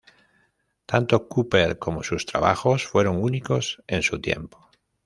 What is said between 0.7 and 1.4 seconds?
Tanto